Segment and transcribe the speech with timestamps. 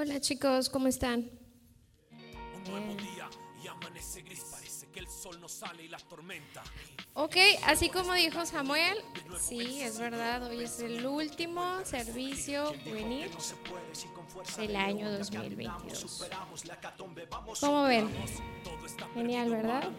[0.00, 1.28] Hola chicos, ¿cómo están?
[2.54, 3.28] Un nuevo día
[3.60, 6.62] y amanece gris, parece que el sol no sale y la tormenta.
[7.14, 7.34] Ok,
[7.66, 8.96] así como dijo Samuel,
[9.40, 13.28] sí, es verdad, hoy es el último servicio juvenil
[14.56, 16.30] del año 2022.
[17.58, 18.08] ¿Cómo ven?
[19.14, 19.90] Genial, ¿verdad?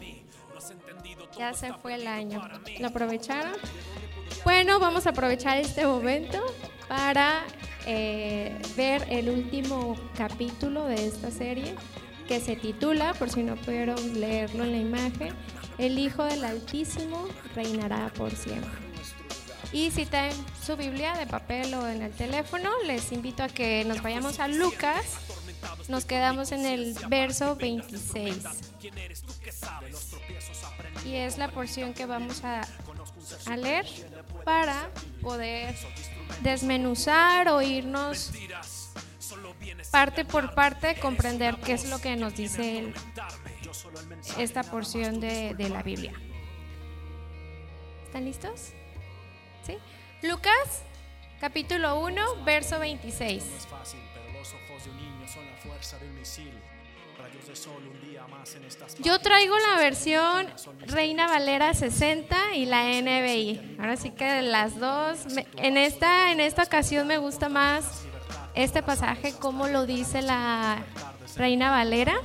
[1.38, 2.42] Ya se fue el año.
[2.80, 3.58] ¿Lo aprovecharon?
[4.46, 6.42] Bueno, vamos a aprovechar este momento
[6.88, 7.46] para
[7.92, 11.74] eh, ver el último capítulo de esta serie
[12.28, 15.34] que se titula, por si no pudieron leerlo en la imagen,
[15.79, 18.70] El Hijo del Altísimo reinará por siempre.
[19.71, 23.48] Y si está en su Biblia de papel o en el teléfono, les invito a
[23.48, 25.18] que nos vayamos a Lucas.
[25.87, 28.43] Nos quedamos en el verso 26.
[31.06, 32.62] Y es la porción que vamos a,
[33.48, 33.88] a leer
[34.45, 34.92] para
[35.23, 35.76] poder
[36.42, 38.31] desmenuzar o irnos
[39.92, 42.94] parte por parte, comprender qué es lo que nos dice
[44.38, 46.14] esta porción de, la Biblia.
[48.06, 48.72] ¿Están listos?
[49.64, 49.78] ¿Sí?
[50.23, 50.84] Lucas,
[51.39, 53.45] capítulo 1, verso 26.
[53.45, 56.54] No es fácil, pero los ojos de un niño son la fuerza de un misil.
[59.00, 60.48] Yo traigo la versión
[60.88, 63.78] Reina Valera 60 y la NBI.
[63.80, 65.20] Ahora sí que las dos.
[65.58, 68.04] En esta, en esta ocasión me gusta más
[68.56, 70.84] este pasaje, como lo dice la
[71.36, 72.16] Reina Valera.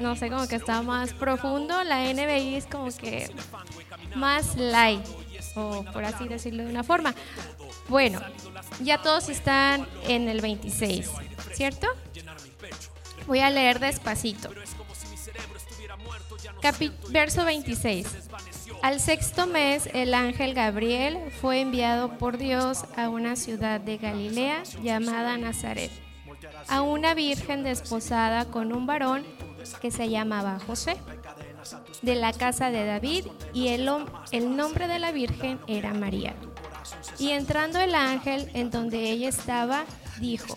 [0.00, 1.82] No sé, como que está más profundo.
[1.84, 3.30] La NBI es como que
[4.14, 5.04] más light,
[5.56, 7.14] o por así decirlo de una forma.
[7.88, 8.20] Bueno,
[8.80, 11.10] ya todos están en el 26,
[11.52, 11.88] ¿cierto?
[13.28, 14.48] Voy a leer despacito.
[17.10, 18.06] Verso 26.
[18.82, 24.62] Al sexto mes, el ángel Gabriel fue enviado por Dios a una ciudad de Galilea
[24.82, 25.90] llamada Nazaret,
[26.68, 29.24] a una virgen desposada con un varón
[29.82, 30.96] que se llamaba José,
[32.00, 33.84] de la casa de David, y el
[34.56, 36.34] nombre de la virgen era María.
[37.18, 39.84] Y entrando el ángel en donde ella estaba,
[40.18, 40.56] dijo,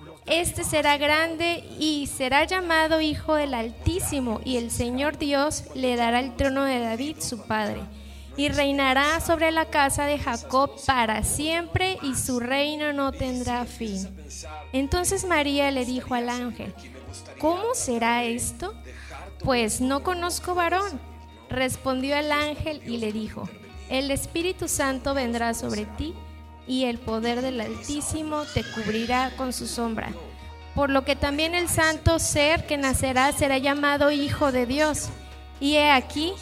[0.27, 6.19] Este será grande y será llamado Hijo del Altísimo, y el Señor Dios le dará
[6.19, 7.81] el trono de David, su padre,
[8.37, 14.07] y reinará sobre la casa de Jacob para siempre, y su reino no tendrá fin.
[14.73, 16.73] Entonces María le dijo al ángel,
[17.39, 18.73] ¿cómo será esto?
[19.43, 20.99] Pues no conozco varón.
[21.49, 23.49] Respondió el ángel y le dijo,
[23.89, 26.13] el Espíritu Santo vendrá sobre ti
[26.67, 30.11] y el poder del Altísimo te cubrirá con su sombra.
[30.75, 35.09] Por lo que también el santo ser que nacerá será llamado Hijo de Dios.
[35.59, 36.33] Y he aquí,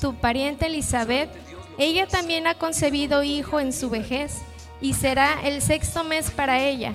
[0.00, 1.30] tu pariente Elizabeth,
[1.78, 4.42] ella también ha concebido hijo en su vejez,
[4.80, 6.94] y será el sexto mes para ella,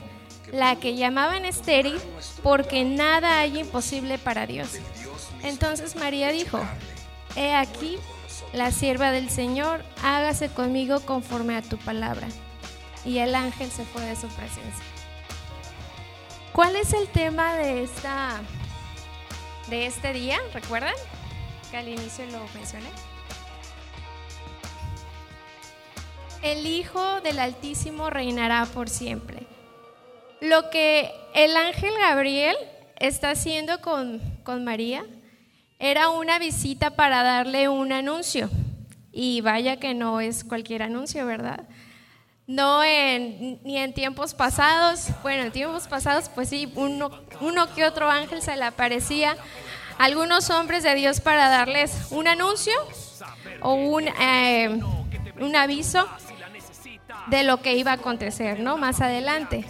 [0.51, 1.99] la que llamaban estéril,
[2.43, 4.79] porque nada hay imposible para Dios.
[5.41, 6.59] Entonces María dijo,
[7.35, 7.97] He aquí,
[8.53, 12.27] la sierva del Señor, hágase conmigo conforme a tu palabra.
[13.05, 14.85] Y el ángel se fue de su presencia.
[16.53, 18.41] ¿Cuál es el tema de esta
[19.69, 20.37] de este día?
[20.53, 20.93] ¿Recuerdan?
[21.71, 22.89] Que al inicio lo mencioné.
[26.43, 29.47] El Hijo del Altísimo reinará por siempre.
[30.41, 32.55] Lo que el ángel Gabriel
[32.99, 35.05] está haciendo con, con María
[35.79, 38.49] era una visita para darle un anuncio.
[39.11, 41.67] Y vaya que no es cualquier anuncio, ¿verdad?
[42.45, 47.09] No en, ni en tiempos pasados, bueno, en tiempos pasados pues sí, uno,
[47.39, 49.37] uno que otro ángel se le aparecía
[49.97, 52.73] a algunos hombres de Dios para darles un anuncio
[53.61, 54.77] o un, eh,
[55.39, 56.05] un aviso
[57.27, 58.77] de lo que iba a acontecer, ¿no?
[58.77, 59.65] Más adelante.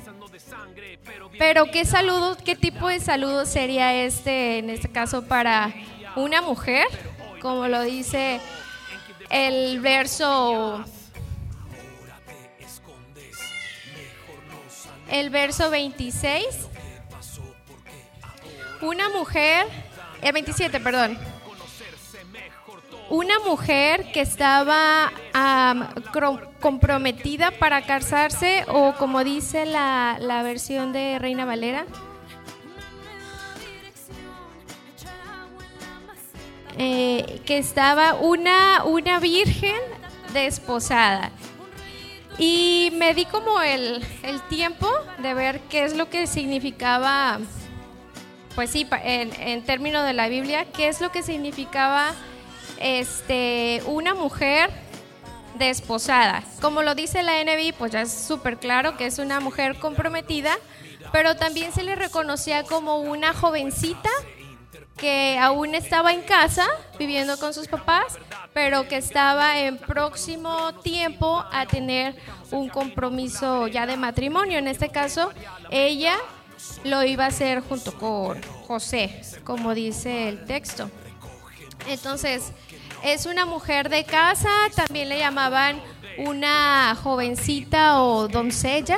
[1.38, 5.74] Pero qué saludo, qué tipo de saludo sería este, en este caso, para
[6.16, 6.86] una mujer,
[7.42, 8.40] como lo dice
[9.30, 10.84] el verso
[15.14, 16.46] el verso 26.
[18.82, 21.18] Una mujer, eh, el 27, perdón.
[23.10, 25.12] Una mujer que estaba
[26.60, 31.86] comprometida para casarse o como dice la, la versión de Reina Valera.
[36.76, 39.80] Eh, que estaba una, una virgen
[40.34, 41.32] desposada.
[42.38, 44.90] Y me di como el, el tiempo
[45.20, 47.40] de ver qué es lo que significaba,
[48.56, 52.14] pues sí, en, en términos de la Biblia, qué es lo que significaba
[52.80, 54.70] este, una mujer
[55.58, 56.44] desposada.
[56.62, 60.58] Como lo dice la NBI, pues ya es súper claro que es una mujer comprometida,
[61.12, 64.10] pero también se le reconocía como una jovencita
[64.98, 66.68] que aún estaba en casa
[66.98, 68.18] viviendo con sus papás,
[68.54, 72.16] pero que estaba en próximo tiempo a tener
[72.52, 74.60] un compromiso ya de matrimonio.
[74.60, 75.32] En este caso,
[75.72, 76.16] ella
[76.84, 80.90] lo iba a hacer junto con José, como dice el texto.
[81.88, 82.52] Entonces,
[83.04, 85.82] es una mujer de casa, también le llamaban
[86.18, 88.98] una jovencita o doncella,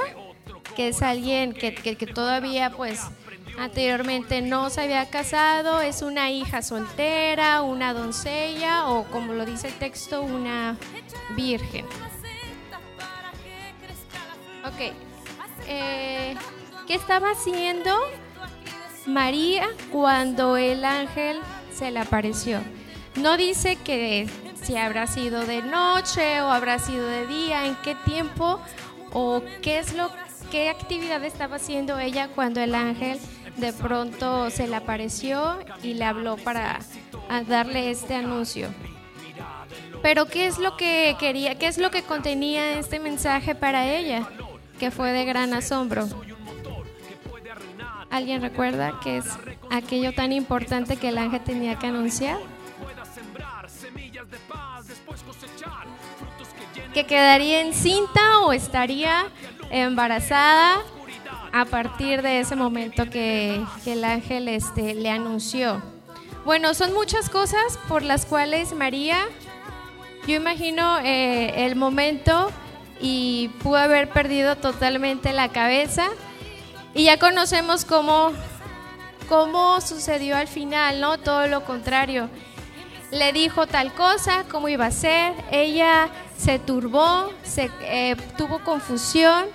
[0.75, 3.01] que es alguien que, que, todavía pues
[3.57, 9.67] anteriormente no se había casado, es una hija soltera, una doncella o como lo dice
[9.67, 10.77] el texto, una
[11.35, 11.85] virgen.
[14.65, 14.93] Ok,
[15.67, 16.35] eh,
[16.87, 17.95] ¿qué estaba haciendo
[19.05, 21.39] María cuando el ángel
[21.73, 22.61] se le apareció?
[23.15, 24.27] No dice que
[24.61, 28.59] si habrá sido de noche o habrá sido de día, en qué tiempo
[29.13, 30.09] o qué es lo
[30.51, 33.19] qué actividad estaba haciendo ella cuando el ángel
[33.57, 36.79] de pronto se le apareció y le habló para
[37.47, 38.69] darle este anuncio.
[40.01, 44.27] Pero ¿qué es lo que quería, qué es lo que contenía este mensaje para ella,
[44.79, 46.07] que fue de gran asombro?
[48.11, 49.25] ¿Alguien recuerda qué es
[49.71, 52.37] aquello tan importante que el ángel tenía que anunciar?
[56.93, 59.25] Que quedaría encinta o estaría
[59.69, 60.77] embarazada
[61.55, 65.81] a partir de ese momento que, el ángel este, le anunció.
[66.43, 69.19] Bueno, son muchas cosas por las cuales María,
[70.27, 72.51] yo imagino eh, el momento
[72.99, 76.09] y pudo haber perdido totalmente la cabeza.
[76.93, 78.33] Y ya conocemos cómo,
[79.29, 81.19] cómo sucedió al final, ¿no?
[81.19, 82.29] Todo lo contrario.
[83.11, 85.33] Le dijo tal cosa, cómo iba a ser.
[85.51, 89.45] Ella se turbó, se, eh, tuvo confusión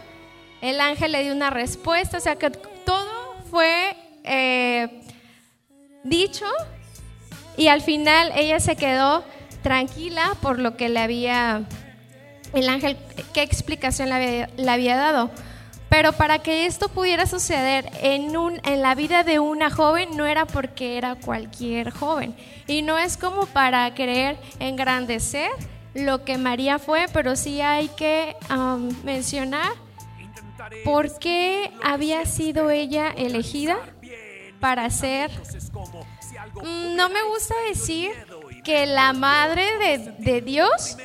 [0.60, 5.02] el ángel le dio una respuesta, o sea que todo fue eh,
[6.04, 6.46] dicho
[7.56, 9.24] y al final ella se quedó
[9.62, 11.62] tranquila por lo que le había,
[12.52, 12.96] el ángel,
[13.34, 15.30] qué explicación le había, dado.
[15.88, 20.24] Pero para que esto pudiera suceder en, un, en la vida de una joven no
[20.24, 22.36] era porque era cualquier joven.
[22.68, 25.50] Y no es como para querer engrandecer
[25.94, 29.72] lo que María fue, pero sí hay que um, mencionar
[30.84, 33.78] ¿Por qué había sido ella elegida
[34.60, 38.10] para ser, mm, no me gusta decir
[38.62, 40.96] que la madre de, Dios,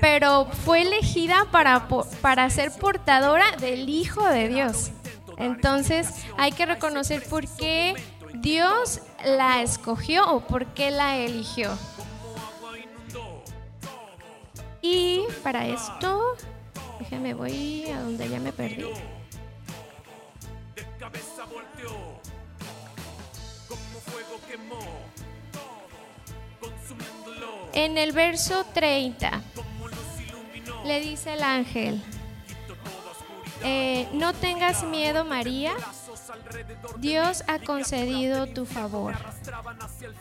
[0.00, 1.88] pero fue elegida para,
[2.20, 4.90] para ser portadora del Hijo de Dios.
[5.38, 7.94] Entonces hay que reconocer por qué
[8.34, 11.70] Dios la escogió o por qué la eligió.
[14.80, 16.36] Y para esto
[17.10, 18.86] me voy a donde ya me perdí.
[27.74, 29.42] En el verso 30
[30.84, 32.02] le dice el ángel,
[33.64, 35.72] eh, no tengas miedo María,
[36.98, 39.14] Dios ha concedido tu favor.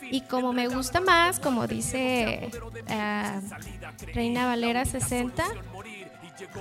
[0.10, 2.52] Y como me gusta más, como dice
[2.88, 3.42] eh,
[4.14, 5.44] Reina Valera 60,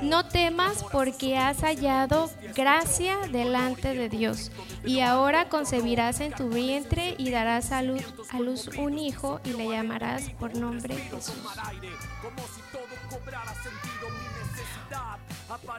[0.03, 4.51] no temas porque has hallado gracia delante de Dios.
[4.85, 9.53] Y ahora concebirás en tu vientre y darás a luz, a luz un hijo y
[9.53, 11.35] le llamarás por nombre Jesús.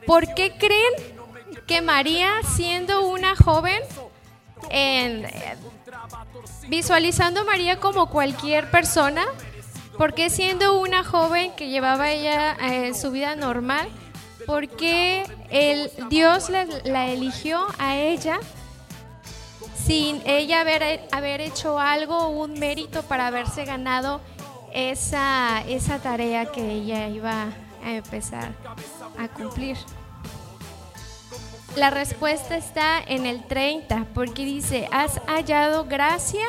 [0.06, 0.94] ¿Por qué creen
[1.66, 3.82] que María, siendo una joven,
[6.68, 9.26] visualizando a María como cualquier persona,
[9.98, 13.88] porque siendo una joven que llevaba ella eh, su vida normal,
[14.52, 18.42] porque el Dios la, eligió a ella
[19.86, 24.20] sin ella haber, haber hecho algo, un mérito para haberse ganado
[24.74, 27.46] esa, esa tarea que ella iba
[27.82, 28.52] a empezar
[29.18, 29.78] a cumplir.
[31.78, 36.46] La respuesta está en el 30, porque dice, has hallado gracia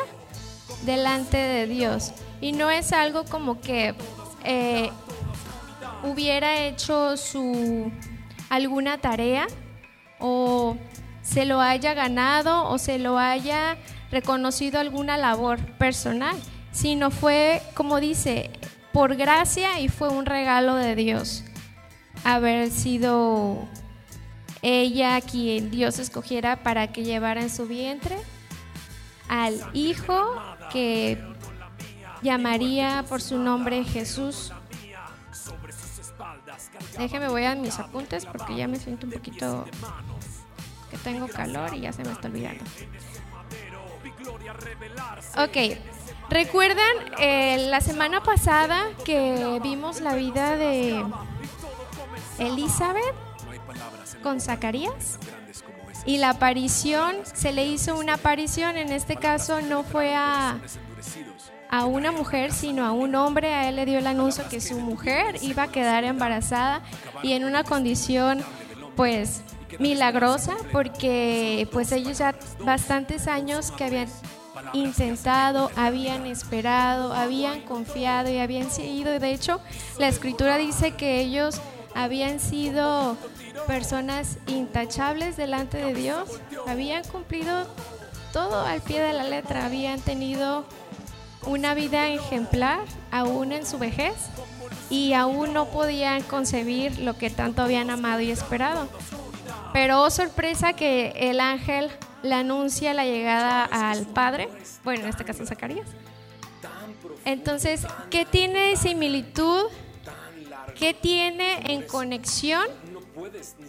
[0.85, 2.11] delante de Dios.
[2.40, 3.94] Y no es algo como que
[4.42, 4.90] eh,
[6.02, 7.90] hubiera hecho su
[8.50, 9.47] alguna tarea
[10.18, 10.76] o
[11.23, 13.76] se lo haya ganado o se lo haya
[14.11, 16.37] reconocido alguna labor personal.
[16.73, 18.50] sino fue, como dice,
[18.92, 21.44] por gracia y fue un regalo de Dios
[22.25, 23.68] haber sido
[24.62, 28.16] ella quien Dios escogiera para que llevara en su vientre
[29.28, 30.40] al hijo
[30.73, 31.18] que
[32.23, 34.52] llamaría por su nombre Jesús.
[36.99, 39.64] Déjeme voy a mis apuntes porque ya me siento un poquito
[40.90, 42.64] que tengo calor y ya se me está olvidando.
[45.38, 45.78] Ok,
[46.28, 51.04] ¿recuerdan eh, la semana pasada que vimos la vida de
[52.38, 53.14] Elizabeth
[54.22, 55.18] con Zacarías?
[56.04, 60.58] Y la aparición, se le hizo una aparición, en este caso no fue a,
[61.73, 63.55] a una mujer, sino a un hombre.
[63.55, 66.83] A él le dio el anuncio que su mujer iba a quedar embarazada
[67.23, 68.45] y en una condición,
[68.95, 69.41] pues,
[69.79, 74.09] milagrosa, porque pues ellos ya bastantes años que habían
[74.75, 79.19] intentado, habían esperado, habían confiado y habían seguido.
[79.19, 79.59] De hecho,
[79.99, 81.59] la escritura dice que ellos
[81.95, 83.17] habían sido
[83.67, 86.29] personas intachables delante de Dios,
[86.69, 87.67] habían cumplido
[88.35, 90.67] todo al pie de la letra, habían tenido
[91.46, 92.80] una vida ejemplar
[93.11, 94.14] aún en su vejez
[94.90, 98.88] y aún no podían concebir lo que tanto habían amado y esperado.
[99.72, 101.90] Pero oh sorpresa que el ángel
[102.22, 104.49] le anuncia la llegada al Padre,
[104.84, 105.88] bueno, en este caso Zacarías.
[107.25, 109.64] Entonces, ¿qué tiene similitud?
[110.78, 112.66] ¿Qué tiene en conexión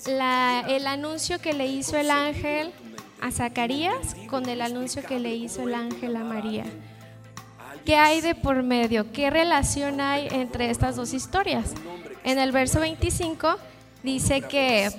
[0.05, 2.73] el anuncio que le hizo el ángel
[3.21, 6.65] a Zacarías con el anuncio que le hizo el ángel a María?
[7.85, 9.11] ¿Qué hay de por medio?
[9.11, 11.73] ¿Qué relación hay entre estas dos historias?
[12.23, 13.57] En el verso 25
[14.03, 14.89] dice que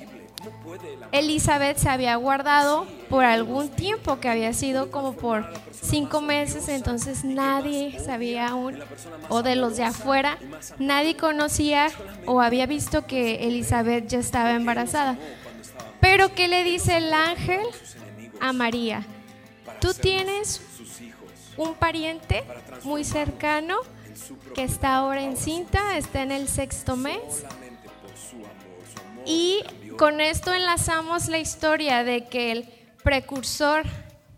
[1.12, 7.24] Elizabeth se había guardado por algún tiempo, que había sido como por cinco meses, entonces
[7.24, 8.78] nadie sabía aún,
[9.28, 10.38] o de los de afuera,
[10.78, 11.88] nadie conocía
[12.26, 15.16] o había visto que Elizabeth ya estaba embarazada.
[16.00, 17.64] Pero ¿qué le dice el ángel
[18.40, 19.06] a María?
[19.80, 20.60] Tú tienes
[21.56, 22.44] un pariente
[22.84, 23.76] muy cercano
[24.54, 27.44] que está ahora encinta, está en el sexto mes.
[29.26, 29.62] Y
[29.98, 32.68] con esto enlazamos la historia de que el
[33.02, 33.84] precursor,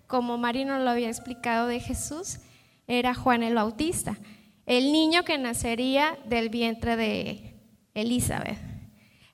[0.07, 2.39] como Marino lo había explicado de Jesús,
[2.87, 4.17] era Juan el Bautista,
[4.65, 7.55] el niño que nacería del vientre de
[7.95, 8.59] Elizabeth.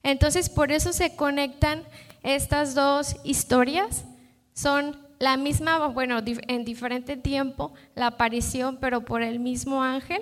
[0.03, 1.85] Entonces, por eso se conectan
[2.23, 4.05] estas dos historias.
[4.53, 10.21] Son la misma, bueno, en diferente tiempo, la aparición, pero por el mismo ángel,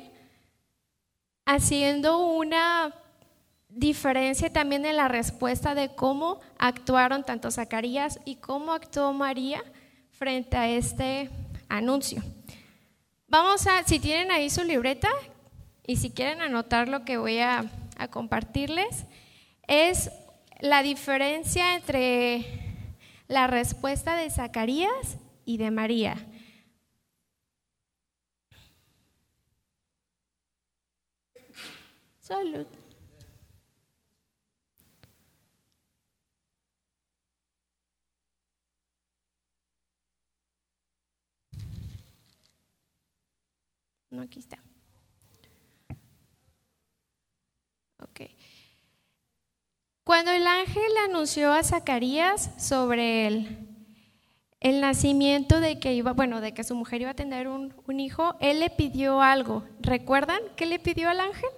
[1.47, 2.95] haciendo una
[3.71, 9.62] diferencia también en la respuesta de cómo actuaron tanto Zacarías y cómo actuó María
[10.11, 11.30] frente a este
[11.71, 12.23] anuncio.
[13.26, 15.09] Vamos a, si tienen ahí su libreta
[15.87, 17.64] y si quieren anotar lo que voy a,
[17.97, 19.07] a compartirles,
[19.66, 20.11] es
[20.61, 22.70] la diferencia entre
[23.30, 26.16] la respuesta de Zacarías y de María.
[32.18, 32.66] Salud.
[44.10, 44.58] No, aquí está.
[48.00, 48.22] Ok.
[50.11, 53.59] Cuando el ángel anunció a Zacarías sobre el,
[54.59, 58.00] el, nacimiento de que iba, bueno, de que su mujer iba a tener un, un
[58.00, 59.62] hijo, él le pidió algo.
[59.79, 61.49] ¿Recuerdan qué le pidió al ángel?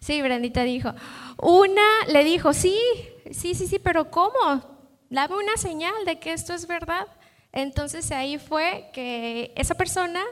[0.00, 0.92] Sí, Brandita dijo.
[1.40, 2.76] Una le dijo, sí,
[3.30, 4.64] sí, sí, sí, pero ¿cómo?
[5.10, 7.06] Dame una señal de que esto es verdad.
[7.52, 10.24] Entonces ahí fue que esa persona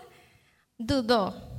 [0.77, 1.54] dudó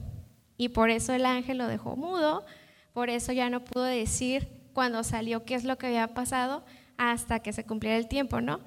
[0.57, 2.45] y por eso el ángel lo dejó mudo,
[2.93, 6.63] por eso ya no pudo decir cuando salió qué es lo que había pasado
[6.97, 8.59] hasta que se cumpliera el tiempo, ¿no?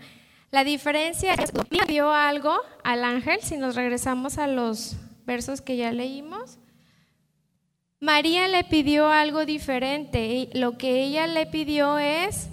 [0.51, 5.77] La diferencia es que dio algo al ángel, si nos regresamos a los versos que
[5.77, 6.59] ya leímos,
[8.01, 12.49] María le pidió algo diferente y lo que ella le pidió es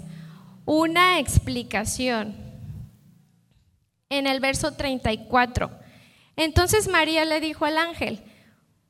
[0.64, 2.36] una explicación
[4.10, 5.70] en el verso 34.
[6.34, 8.20] Entonces María le dijo al ángel,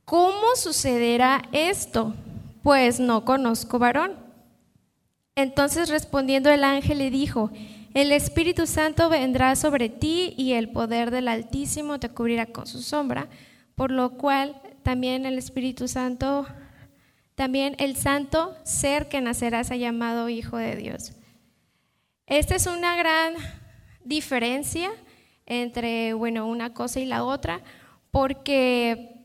[0.06, 2.14] ¿cómo sucederá esto?
[2.62, 4.16] Pues no conozco varón.
[5.34, 7.50] Entonces respondiendo el ángel le dijo,
[7.92, 12.80] el Espíritu Santo vendrá sobre ti y el poder del Altísimo te cubrirá con su
[12.80, 13.28] sombra,
[13.74, 16.46] por lo cual también el Espíritu Santo,
[17.34, 21.12] también el santo ser que nacerá ha llamado Hijo de Dios.
[22.26, 23.34] Esta es una gran
[24.04, 24.90] diferencia
[25.44, 27.60] entre, bueno, una cosa y la otra,
[28.10, 29.15] porque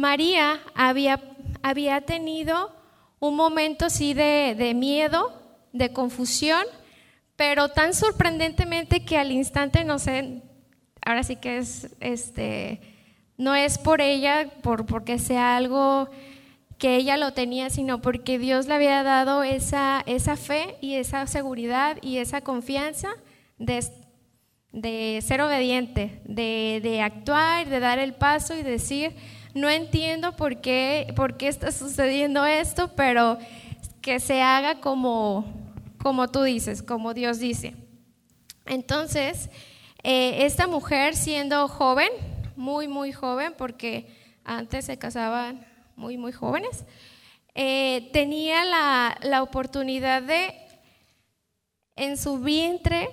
[0.00, 1.20] María había,
[1.62, 2.74] había tenido
[3.20, 5.32] un momento así de, de miedo,
[5.72, 6.64] de confusión,
[7.36, 10.42] pero tan sorprendentemente que al instante, no sé,
[11.04, 12.80] ahora sí que es, este,
[13.36, 16.08] no es por ella, por, porque sea algo
[16.78, 21.26] que ella lo tenía, sino porque Dios le había dado esa, esa fe y esa
[21.26, 23.10] seguridad y esa confianza
[23.58, 23.84] de,
[24.72, 29.14] de ser obediente, de, de, actuar, de dar el paso y decir,
[29.54, 33.38] no entiendo por qué, por qué está sucediendo esto, pero
[34.00, 35.44] que se haga como,
[35.98, 37.74] como tú dices, como Dios dice.
[38.66, 39.50] Entonces,
[40.02, 42.10] eh, esta mujer siendo joven,
[42.56, 44.06] muy, muy joven, porque
[44.44, 45.66] antes se casaban
[45.96, 46.84] muy, muy jóvenes,
[47.54, 50.54] eh, tenía la, la oportunidad de
[51.96, 53.10] en su vientre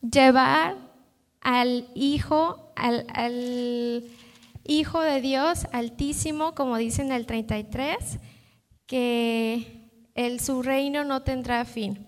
[0.00, 0.83] llevar
[1.44, 4.04] al Hijo, al,
[4.64, 8.18] Hijo de Dios Altísimo, como dice en el 33,
[8.86, 12.06] que el, su reino no tendrá fin.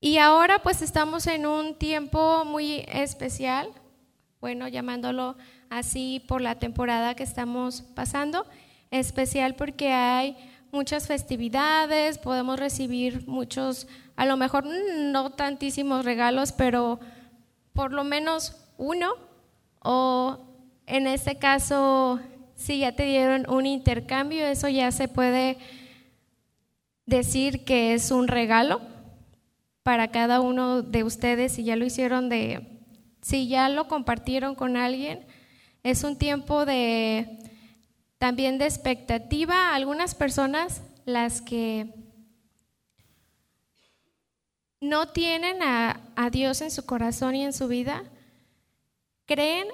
[0.00, 3.68] Y ahora pues estamos en un tiempo muy especial,
[4.40, 5.36] bueno, llamándolo
[5.70, 8.44] así por la temporada que estamos pasando,
[8.90, 10.36] especial porque hay
[10.72, 17.00] muchas festividades, podemos recibir muchos, a lo mejor no tantísimos regalos, pero
[17.72, 19.14] por lo menos uno,
[19.80, 20.40] o
[20.86, 22.20] en este caso,
[22.54, 25.58] si ya te dieron un intercambio, eso ya se puede
[27.06, 28.80] decir que es un regalo
[29.82, 32.68] para cada uno de ustedes, si ya lo hicieron de
[33.22, 35.24] si ya lo compartieron con alguien,
[35.84, 37.38] es un tiempo de
[38.18, 39.74] también de expectativa.
[39.74, 42.01] Algunas personas, las que
[44.82, 46.00] no tienen a,
[46.32, 48.02] Dios en su corazón y en su vida,
[49.26, 49.68] creen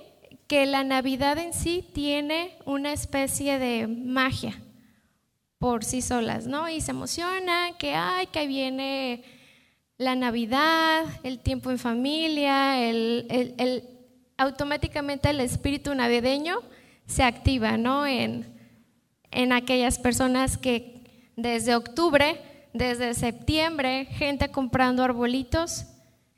[0.47, 4.61] que la Navidad en sí tiene una especie de magia
[5.59, 6.68] por sí solas, ¿no?
[6.68, 9.25] Y se emocionan que, ay, que viene
[9.97, 13.85] la Navidad, el tiempo en familia, el,
[14.37, 16.61] automáticamente el espíritu navideño
[17.07, 18.07] se activa ¿no?
[18.07, 18.47] en,
[19.31, 22.40] en aquellas personas que desde octubre,
[22.79, 25.85] desde septiembre, gente comprando arbolitos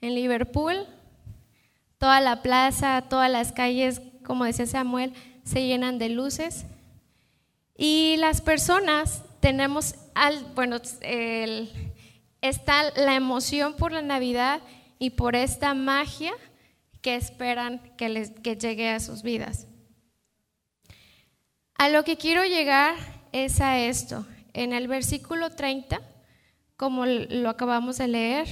[0.00, 0.87] en Liverpool,
[1.98, 5.12] toda la plaza, todas las calles, como decía Samuel,
[5.44, 6.64] se llenan de luces.
[7.76, 9.94] Y las personas tenemos,
[10.55, 10.79] bueno,
[12.40, 14.61] está la emoción por la Navidad
[14.98, 16.33] y por esta magia
[17.03, 19.66] que esperan que, les, que llegue a sus vidas.
[21.74, 22.94] A lo que quiero llegar
[23.33, 24.26] es a esto.
[24.53, 26.00] En el versículo 30,
[26.80, 28.48] como lo acabamos de leer,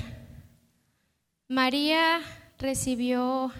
[1.48, 2.20] María
[2.58, 3.50] recibió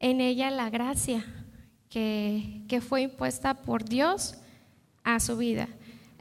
[0.00, 1.24] en ella la gracia
[1.88, 4.34] que, que fue impuesta por Dios
[5.02, 5.66] a su vida.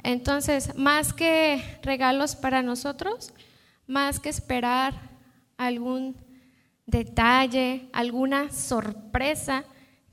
[0.03, 3.33] Entonces, más que regalos para nosotros,
[3.87, 4.93] más que esperar
[5.57, 6.15] algún
[6.85, 9.65] detalle, alguna sorpresa,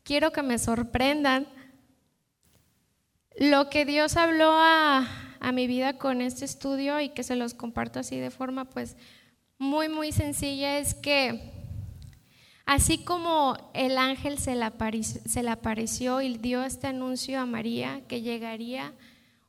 [0.02, 1.46] quiero que me sorprendan.
[3.38, 7.54] Lo que Dios habló a, a, mi vida con este estudio y que se los
[7.54, 8.96] comparto así de forma pues
[9.58, 11.52] muy, muy sencilla es que
[12.66, 17.46] así como el ángel se le, apareció, se le apareció y dio este anuncio a
[17.46, 18.92] María que llegaría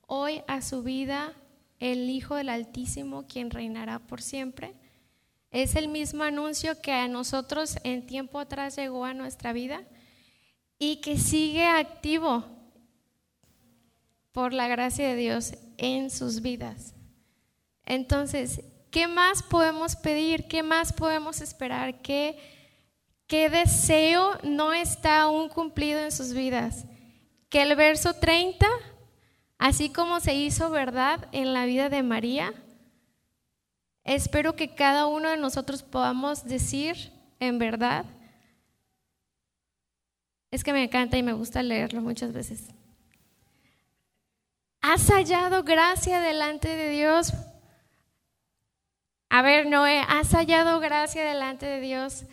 [0.07, 1.33] hoy a su vida
[1.79, 4.73] el Hijo del Altísimo, quien reinará por siempre.
[5.51, 9.83] Es el mismo anuncio que a nosotros en tiempo atrás llegó a nuestra vida
[10.79, 12.45] y que sigue activo
[14.31, 16.93] por la gracia de Dios en sus vidas.
[17.85, 18.61] Entonces,
[18.91, 20.47] ¿qué más podemos pedir?
[20.47, 22.01] ¿Qué más podemos esperar?
[22.01, 22.37] ¿Qué,
[23.27, 26.85] qué deseo no está aún cumplido en sus vidas?
[27.49, 28.65] Que el verso 30
[29.57, 32.53] Así como se hizo verdad en la vida de María,
[34.03, 38.05] espero que cada uno de nosotros podamos decir en verdad,
[40.51, 42.69] es que me encanta y me gusta leerlo muchas veces.
[44.87, 47.33] ¿Has hallado gracia delante de Dios?
[49.29, 52.25] A ver, Noé, ¿has hallado gracia delante de Dios?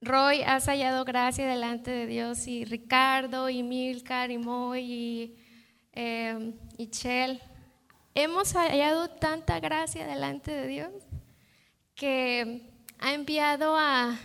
[0.00, 5.36] Roy, has hallado gracia delante de Dios y Ricardo y Milcar y Moy y,
[5.92, 7.42] eh, y Chel.
[8.14, 10.92] Hemos hallado tanta gracia delante de Dios
[11.94, 14.18] que ha enviado a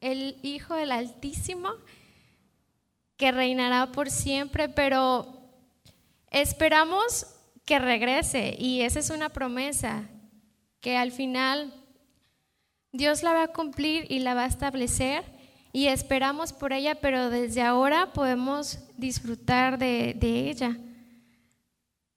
[0.00, 1.70] el Hijo del Altísimo
[3.16, 5.37] que reinará por siempre, pero
[6.30, 7.26] esperamos
[7.64, 10.08] que regrese y esa es una promesa
[10.80, 11.72] que al final
[12.92, 15.24] Dios la va a cumplir y la va a establecer
[15.72, 20.78] y esperamos por ella, pero desde ahora podemos disfrutar de, de ella.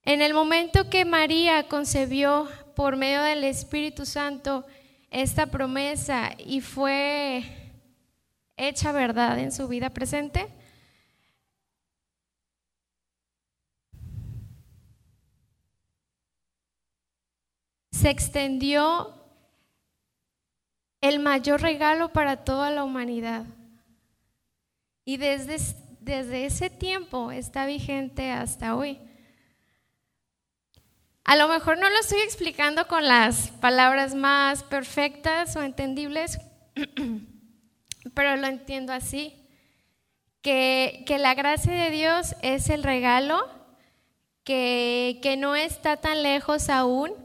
[0.04, 4.66] En el momento que María concebió por medio del Espíritu Santo
[5.12, 7.44] esta promesa y fue
[8.58, 10.48] hecha verdad en su vida presente,
[18.02, 19.14] se extendió
[21.02, 23.46] el mayor regalo para toda la humanidad.
[25.06, 25.58] Y desde,
[26.00, 29.00] desde ese tiempo está vigente hasta hoy.
[31.24, 36.40] A lo mejor no lo estoy explicando con las palabras más perfectas o entendibles,
[38.16, 39.48] pero lo entiendo así,
[40.42, 43.48] que, que la gracia de Dios es el regalo,
[44.44, 47.21] que, que no está tan lejos aún,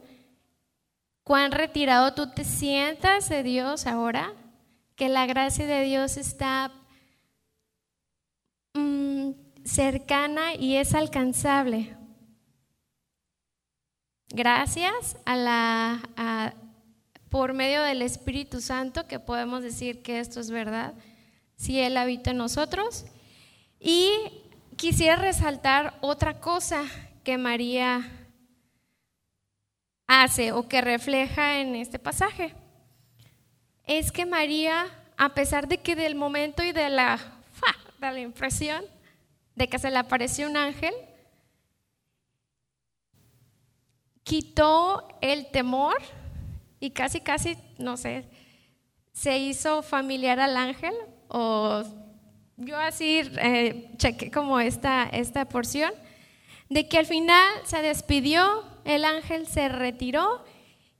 [1.27, 4.33] cuán retirado tú te sientas de Dios ahora,
[4.95, 6.71] que la gracia de Dios está
[8.75, 9.31] mm,
[9.65, 11.97] cercana y es alcanzable.
[14.29, 16.55] Gracias a la,
[17.29, 20.95] por medio del Espíritu Santo que podemos decir que esto es verdad,
[21.57, 23.05] si Él habita en nosotros.
[23.81, 24.13] Y
[24.77, 26.85] quisiera resaltar otra cosa
[27.25, 28.26] que María
[30.07, 32.55] hace o que refleja en este pasaje.
[33.85, 37.19] Es que María, a pesar de que del momento y de la,
[38.01, 38.85] de la impresión
[39.55, 40.95] de que se le apareció un ángel,
[44.23, 45.97] quitó el temor
[46.79, 48.29] y casi, casi, no sé,
[49.13, 50.95] se hizo familiar al ángel
[51.29, 51.83] o
[52.59, 55.93] yo así eh, chequé como esta, esta porción,
[56.69, 60.45] de que al final se despidió el ángel se retiró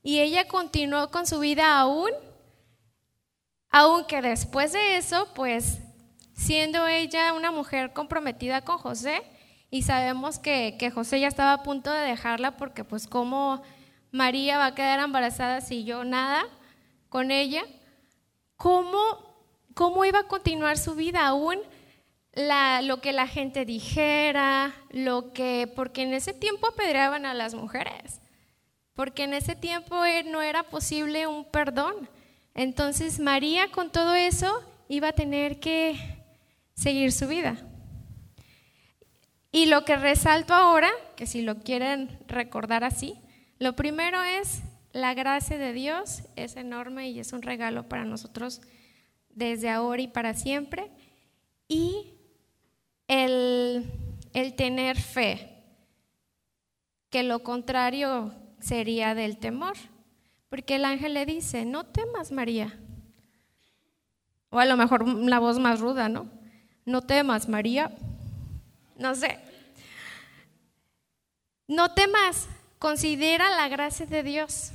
[0.03, 2.11] y ella continuó con su vida aún,
[3.69, 5.79] aunque después de eso, pues
[6.33, 9.23] siendo ella una mujer comprometida con José,
[9.69, 13.61] y sabemos que, José ya estaba a punto de dejarla porque pues cómo
[14.11, 16.45] María va a quedar embarazada si yo nada
[17.09, 17.63] con ella,
[18.55, 18.99] ¿cómo,
[19.73, 21.57] cómo iba a continuar su vida aún?
[22.37, 28.21] Lo que la gente dijera, lo que, porque en ese tiempo apedreaban a las mujeres,
[28.93, 32.09] porque en ese tiempo eh, no era posible un perdón.
[32.53, 35.99] Entonces María con todo eso iba a tener que
[36.75, 37.57] seguir su vida.
[39.51, 43.19] Y lo que resalto ahora, que si lo quieren recordar así,
[43.57, 48.61] lo primero es la gracia de Dios, es enorme y es un regalo para nosotros
[49.29, 50.91] desde ahora y para siempre.
[51.67, 52.16] Y
[53.07, 55.63] el, tener fe,
[57.09, 59.75] que lo contrario sería del temor,
[60.49, 62.77] porque el ángel le dice, no temas María.
[64.49, 66.29] O a lo mejor la voz más ruda, ¿no?
[66.85, 67.91] No temas María.
[68.95, 69.39] No sé.
[71.67, 72.47] No temas,
[72.79, 74.71] considera la gracia de Dios.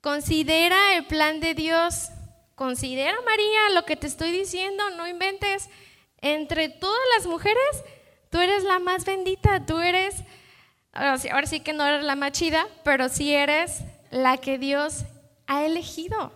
[0.00, 2.10] Considera el plan de Dios.
[2.54, 5.68] Considera, María, lo que te estoy diciendo, no inventes
[6.22, 7.84] entre todas las mujeres,
[8.30, 10.16] tú eres la más bendita, tú eres,
[10.92, 15.04] ahora sí que no eres la más chida, pero sí eres la que Dios
[15.46, 16.32] ha elegido.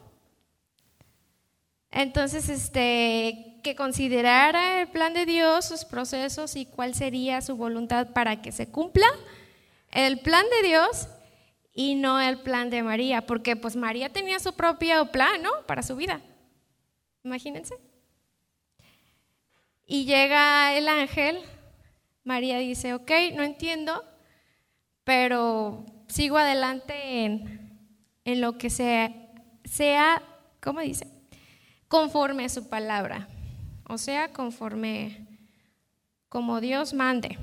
[1.90, 8.08] Entonces, este, que considerara el plan de Dios, sus procesos y cuál sería su voluntad
[8.12, 9.06] para que se cumpla
[9.92, 11.08] el plan de Dios
[11.72, 15.50] y no el plan de María, porque pues María tenía su propio plan, ¿no?
[15.66, 16.20] Para su vida.
[17.22, 17.76] Imagínense.
[19.86, 21.38] Y llega el ángel,
[22.24, 24.02] María dice, ok, no entiendo,
[25.04, 27.78] pero sigo adelante en,
[28.24, 29.12] en lo que sea,
[29.64, 30.22] sea,
[30.62, 31.06] ¿cómo dice?
[31.88, 33.28] Conforme a su palabra,
[33.86, 35.26] o sea, conforme
[36.30, 37.38] como Dios mande.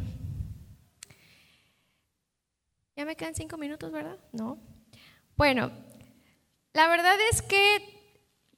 [2.95, 4.17] Ya me quedan cinco minutos, ¿verdad?
[4.32, 4.58] No.
[5.38, 5.71] Bueno,
[6.73, 8.00] la verdad es que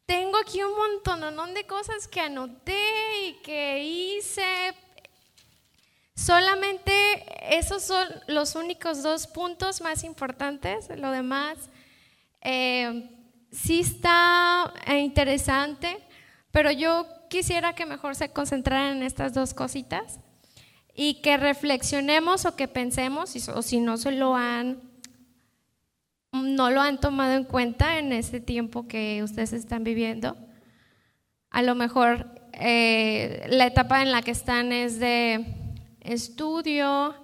[0.06, 4.76] tengo aquí un montón de cosas que anoté y que hice.
[6.16, 6.94] Solamente
[7.58, 10.90] esos son los únicos dos puntos más importantes.
[10.98, 11.58] Lo demás
[12.42, 13.10] eh,
[13.52, 15.98] sí está interesante,
[16.52, 20.20] pero yo quisiera que mejor se concentraran en estas dos cositas
[20.94, 24.93] y que reflexionemos o que pensemos, o si no se lo han
[26.34, 30.36] no lo han tomado en cuenta en este tiempo que ustedes están viviendo.
[31.50, 35.46] A lo mejor eh, la etapa en la que están es de
[36.02, 37.16] estudio,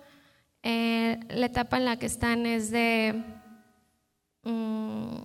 [0.62, 3.24] Eh, la etapa en la que están es de
[4.43, 5.22] mm,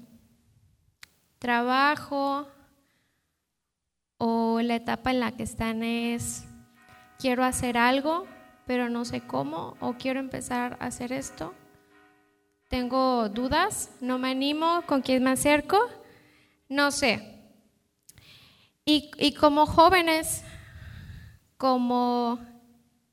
[1.41, 2.47] trabajo
[4.17, 6.45] o la etapa en la que están es
[7.19, 8.27] quiero hacer algo,
[8.65, 11.53] pero no sé cómo o quiero empezar a hacer esto.
[12.75, 15.79] Tengo dudas, no me animo, con quién me acerco,
[16.69, 17.39] no sé.
[18.85, 20.43] Y, y como jóvenes,
[21.57, 22.41] como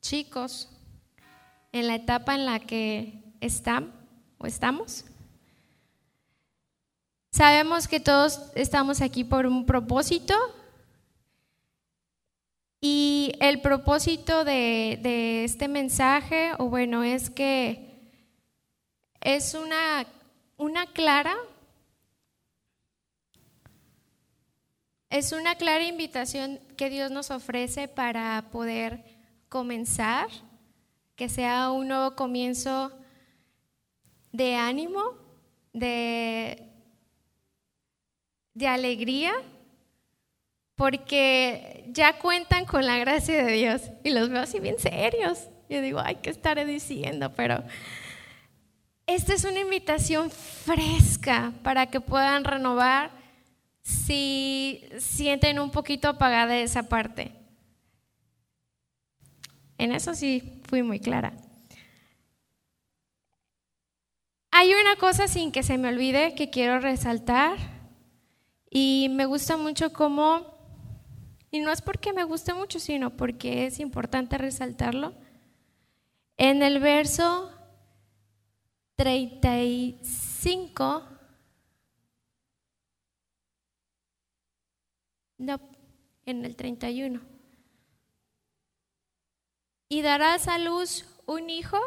[0.01, 0.67] chicos,
[1.71, 3.93] en la etapa en la que están
[4.39, 5.05] o estamos,
[7.31, 10.33] sabemos que todos estamos aquí por un propósito
[12.81, 17.90] y el propósito de, de este mensaje, o bueno, es que
[19.21, 20.05] es una,
[20.57, 21.35] una clara
[25.11, 29.03] Es una clara invitación que Dios nos ofrece para poder
[29.49, 30.29] comenzar,
[31.17, 32.93] que sea un nuevo comienzo
[34.31, 35.03] de ánimo,
[35.73, 36.65] de,
[38.53, 39.33] de alegría,
[40.75, 45.49] porque ya cuentan con la gracia de Dios y los veo así bien serios.
[45.67, 47.33] Yo digo, ay, ¿qué estaré diciendo?
[47.35, 47.61] Pero
[49.15, 53.11] esta es una invitación fresca para que puedan renovar
[53.81, 57.33] si sienten un poquito apagada esa parte.
[59.77, 61.33] En eso sí fui muy clara.
[64.51, 67.57] Hay una cosa sin que se me olvide que quiero resaltar
[68.69, 70.45] y me gusta mucho cómo,
[71.51, 75.13] y no es porque me guste mucho, sino porque es importante resaltarlo.
[76.37, 77.51] En el verso
[79.01, 81.03] 35
[85.39, 85.59] No,
[86.27, 87.19] en el 31.
[89.89, 91.79] Y darás a luz un hijo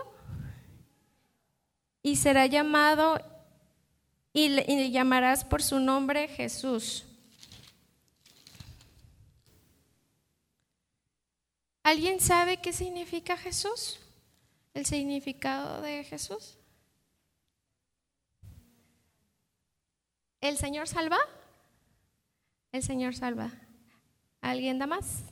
[2.02, 3.20] y será llamado
[4.32, 7.04] y le, llamarás por su nombre Jesús.
[11.84, 14.00] ¿Alguien sabe qué significa Jesús?
[14.74, 16.58] ¿El significado de Jesús?
[20.44, 21.16] ¿El Señor salva?
[22.70, 23.50] El Señor salva.
[24.42, 25.24] ¿Alguien da más?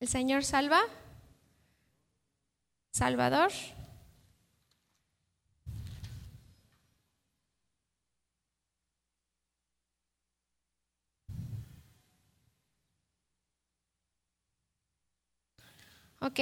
[0.00, 0.82] ¿El Señor salva?
[2.90, 3.52] ¿Salvador?
[16.20, 16.40] Ok.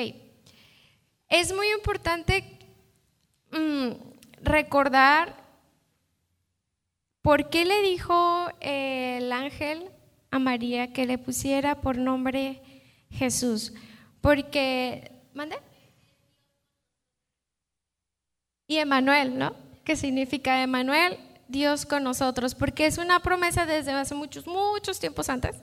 [1.29, 2.59] Es muy importante
[3.52, 5.46] mm, recordar
[7.27, 9.90] ¿Por qué le dijo eh, el ángel
[10.31, 12.62] a María que le pusiera por nombre
[13.11, 13.75] Jesús?
[14.20, 15.57] Porque, ¿mande?
[18.68, 19.57] Y Emanuel, ¿no?
[19.83, 21.18] ¿Qué significa Emanuel?
[21.49, 25.57] Dios con nosotros, porque es una promesa desde hace muchos, muchos tiempos antes,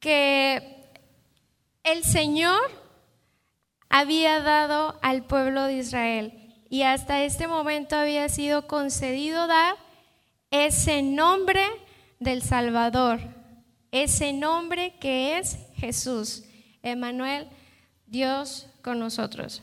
[0.00, 0.90] que
[1.84, 2.68] el Señor
[3.88, 6.43] había dado al pueblo de Israel
[6.74, 9.76] y hasta este momento había sido concedido dar
[10.50, 11.62] ese nombre
[12.18, 13.20] del Salvador,
[13.92, 16.42] ese nombre que es Jesús,
[16.82, 17.48] Emanuel,
[18.08, 19.62] Dios con nosotros.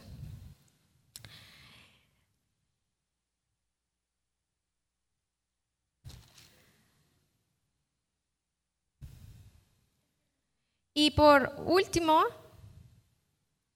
[10.93, 12.24] Y por último,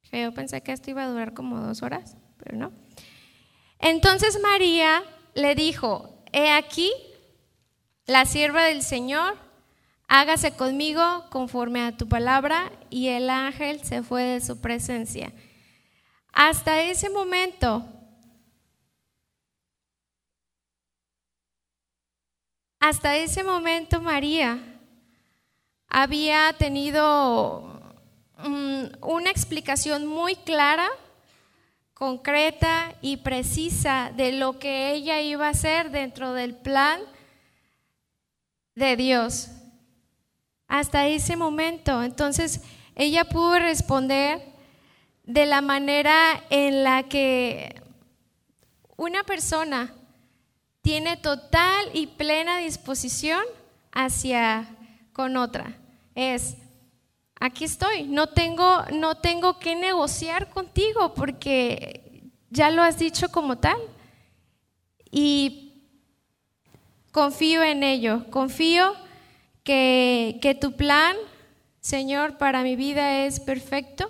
[0.10, 2.85] yo pensé que esto iba a durar como dos horas, pero no.
[3.80, 6.92] Entonces María le dijo, he aquí,
[8.06, 9.38] la sierva del Señor,
[10.08, 15.34] hágase conmigo conforme a tu palabra, y el ángel se fue de su presencia.
[16.32, 17.86] Hasta ese momento,
[22.80, 24.60] hasta ese momento María
[25.88, 27.82] había tenido
[28.38, 30.90] mm, una explicación muy clara
[31.96, 37.00] concreta y precisa de lo que ella iba a hacer dentro del plan
[38.76, 39.48] de Dios.
[40.68, 42.04] Hasta ese momento.
[42.04, 42.62] Entonces,
[42.96, 44.44] ella pudo responder
[45.24, 47.82] de la manera en la que
[48.98, 49.94] una persona
[50.82, 53.44] tiene total y plena disposición
[53.94, 54.68] hacia
[55.14, 55.78] con otra.
[56.14, 56.58] Es,
[57.40, 63.58] aquí estoy, no tengo, no tengo que negociar contigo porque ya lo has dicho como
[63.58, 63.78] tal.
[65.12, 65.84] Y
[67.12, 68.94] confío en ello, confío
[69.64, 71.16] que, que tu plan,
[71.80, 74.10] Señor, para mi vida es perfecto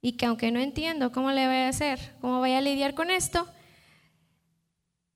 [0.00, 3.10] y que aunque no entiendo cómo le voy a hacer, cómo voy a lidiar con
[3.10, 3.46] esto,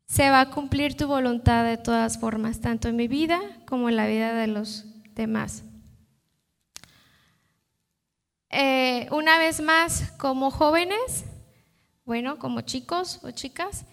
[0.07, 3.97] se va a cumplir tu voluntad de todas formas, tanto en mi vida como en
[3.97, 5.65] la vida de los demás.
[8.59, 11.27] Eh, una vez más, como jóvenes,
[12.07, 13.85] bueno, como chicos o chicas,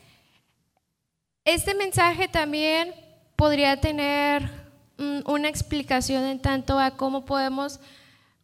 [1.44, 2.96] este mensaje también
[3.36, 4.50] podría tener
[5.26, 7.82] una explicación en tanto a cómo podemos,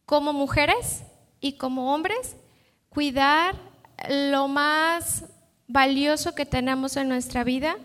[0.04, 1.04] como mujeres
[1.40, 2.36] y como hombres,
[2.90, 3.54] cuidar
[4.10, 5.24] lo más
[5.68, 7.78] valioso que tenemos en nuestra vida,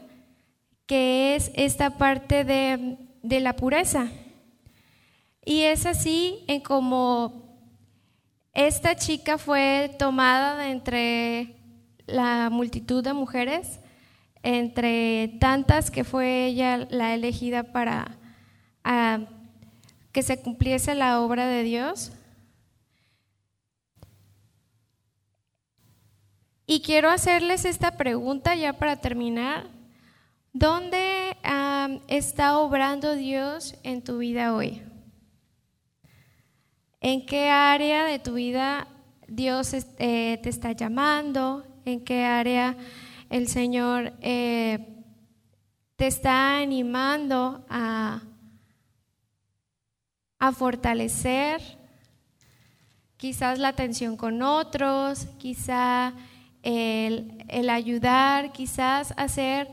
[0.87, 4.09] que es esta parte de, de la pureza.
[5.45, 7.44] Y es así en como
[8.55, 11.55] esta chica fue tomada de entre
[12.07, 13.79] la multitud de mujeres,
[14.43, 18.17] entre tantas que fue ella la elegida para
[20.13, 22.13] que se cumpliese la obra de Dios.
[26.65, 29.67] Y quiero hacerles esta pregunta ya para terminar.
[30.53, 31.35] ¿Dónde
[32.07, 34.81] está obrando Dios en tu vida hoy?
[37.07, 38.87] ¿En qué área de tu vida
[39.27, 41.63] Dios eh, te está llamando?
[41.85, 42.75] ¿En qué área
[43.29, 45.03] el Señor eh,
[45.97, 48.23] te está animando a,
[50.39, 51.61] a fortalecer?
[53.17, 56.11] Quizás la atención con otros, quizá
[56.63, 59.69] el, ayudar, quizás a ser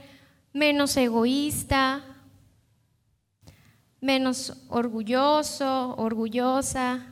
[0.53, 2.05] menos egoísta,
[4.03, 7.07] menos orgulloso, orgullosa,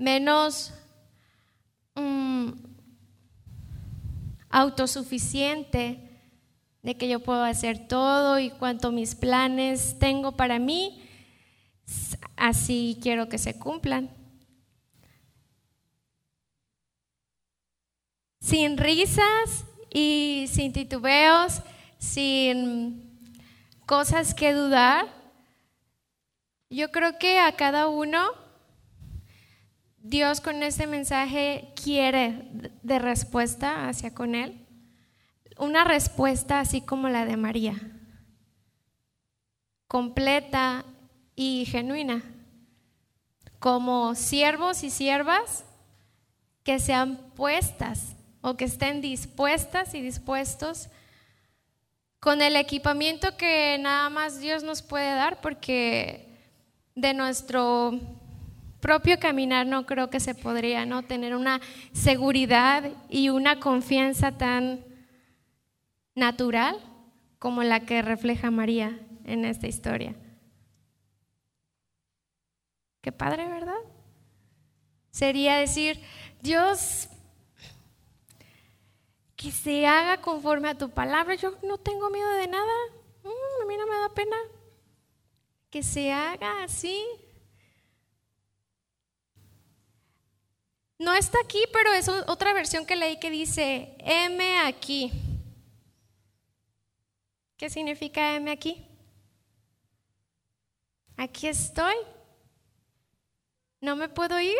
[0.00, 0.72] menos
[1.94, 2.48] mm,
[4.48, 6.08] autosuficiente
[6.82, 11.00] de que yo puedo hacer todo y cuanto mis planes tengo para mí,
[12.36, 14.10] así quiero que se cumplan.
[18.50, 21.62] sin risas y sin titubeos,
[21.98, 23.30] sin
[23.86, 25.06] cosas que dudar.
[26.68, 28.49] Yo creo que a cada uno
[30.02, 32.48] Dios con este mensaje quiere
[32.82, 34.66] de respuesta hacia con Él.
[35.58, 37.76] Una respuesta así como la de María,
[39.86, 40.86] completa
[41.36, 42.22] y genuina,
[43.58, 45.64] como siervos y siervas
[46.62, 50.88] que sean puestas o que estén dispuestas y dispuestos
[52.20, 56.38] con el equipamiento que nada más Dios nos puede dar, porque
[56.94, 57.98] de nuestro
[58.80, 61.60] propio caminar no creo que se podría no tener una
[61.92, 64.84] seguridad y una confianza tan
[66.14, 66.78] natural
[67.38, 70.14] como la que refleja María en esta historia.
[73.00, 73.78] Qué padre, ¿verdad?
[75.10, 76.00] Sería decir,
[76.40, 77.08] Dios,
[79.36, 81.34] que se haga conforme a tu palabra.
[81.34, 82.72] Yo no tengo miedo de nada.
[83.24, 84.36] Mm, a mí no me da pena.
[85.70, 87.02] Que se haga así.
[91.00, 95.10] No está aquí, pero es otra versión que leí que dice, M aquí.
[97.56, 98.86] ¿Qué significa M aquí?
[101.16, 101.94] Aquí estoy.
[103.80, 104.58] No me puedo ir,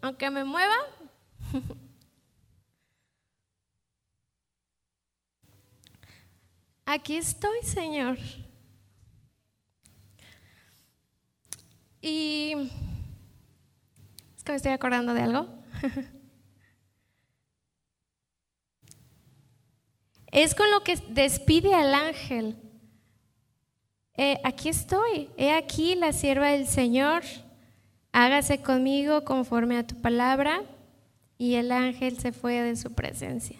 [0.00, 0.74] aunque me mueva.
[6.86, 8.16] aquí estoy, Señor.
[12.00, 12.54] Y
[14.34, 15.53] es que me estoy acordando de algo.
[20.32, 22.56] es con lo que despide al ángel.
[24.16, 27.22] Eh, aquí estoy, he aquí la sierva del Señor,
[28.12, 30.62] hágase conmigo conforme a tu palabra.
[31.36, 33.58] Y el ángel se fue de su presencia.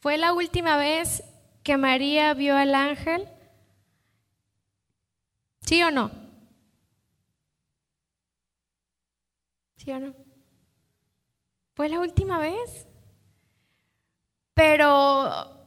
[0.00, 1.22] ¿Fue la última vez
[1.62, 3.26] que María vio al ángel?
[5.62, 6.10] ¿Sí o no?
[11.74, 12.86] Fue la última vez.
[14.54, 15.60] Pero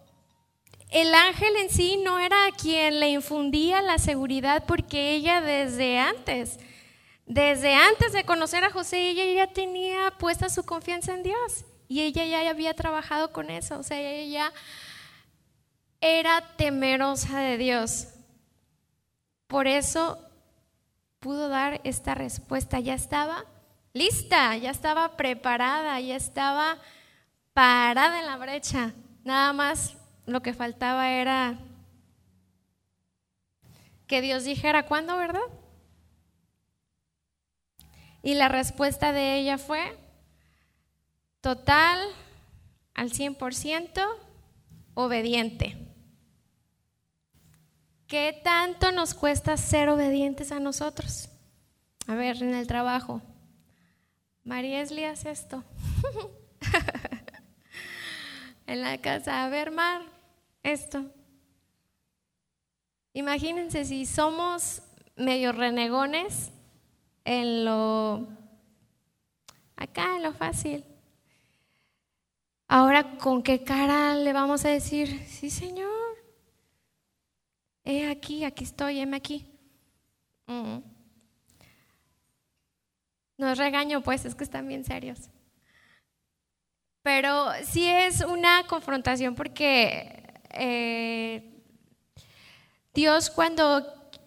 [0.91, 6.59] el ángel en sí no era quien le infundía la seguridad porque ella desde antes,
[7.25, 11.65] desde antes de conocer a José, ella ya tenía puesta su confianza en Dios.
[11.87, 14.53] Y ella ya había trabajado con eso, o sea, ella
[15.99, 18.09] era temerosa de Dios.
[19.47, 20.19] Por eso
[21.19, 23.45] pudo dar esta respuesta, ya estaba
[23.93, 26.79] lista, ya estaba preparada, ya estaba
[27.53, 28.93] parada en la brecha.
[29.23, 31.59] Nada más lo que faltaba era
[34.07, 35.41] que Dios dijera, ¿cuándo, verdad?
[38.21, 39.97] Y la respuesta de ella fue,
[41.41, 41.99] total,
[42.93, 44.05] al 100%,
[44.93, 45.77] obediente.
[48.07, 51.29] ¿Qué tanto nos cuesta ser obedientes a nosotros?
[52.07, 53.21] A ver, en el trabajo.
[54.43, 55.63] María Esli hace esto.
[58.67, 60.01] en la casa, a ver, Mar,
[60.63, 61.05] esto.
[63.13, 64.81] Imagínense si somos
[65.15, 66.51] medio renegones
[67.23, 68.27] en lo
[69.75, 70.83] acá, en lo fácil.
[72.67, 75.91] Ahora, ¿con qué cara le vamos a decir, sí, Señor?
[77.85, 79.45] He aquí, aquí estoy, heme aquí.
[80.47, 80.92] Mm.
[83.37, 85.29] No es regaño, pues, es que están bien serios.
[87.01, 91.61] Pero sí es una confrontación porque eh,
[92.93, 93.85] Dios cuando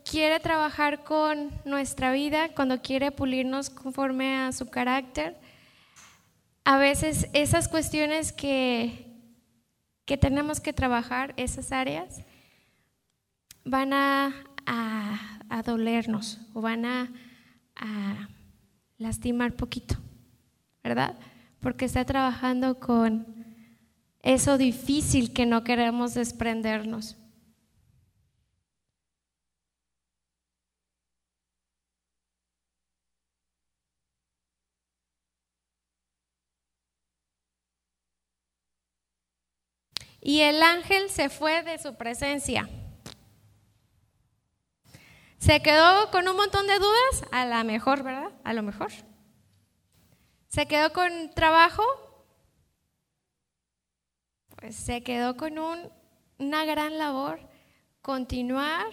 [0.09, 5.36] quiere trabajar con nuestra vida, cuando quiere pulirnos conforme a su carácter,
[6.64, 9.07] a veces esas cuestiones que,
[10.04, 12.22] que tenemos que trabajar, esas áreas,
[13.64, 14.34] van a,
[14.66, 17.12] a, dolernos o van a,
[17.74, 18.28] a
[18.99, 19.97] lastimar poquito,
[20.82, 21.18] ¿verdad?
[21.61, 23.26] Porque está trabajando con
[24.22, 27.16] eso difícil que no queremos desprendernos.
[40.20, 42.68] Y el ángel se fue de su presencia.
[45.47, 48.32] Se quedó con un montón de dudas, a lo mejor, ¿verdad?
[48.42, 48.90] A lo mejor.
[50.49, 51.84] Se quedó con trabajo,
[54.57, 55.55] pues se quedó con
[56.40, 57.38] una gran labor,
[58.03, 58.86] continuar,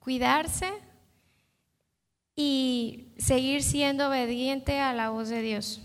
[0.00, 0.72] cuidarse
[2.34, 5.80] y seguir siendo obediente a la voz de Dios.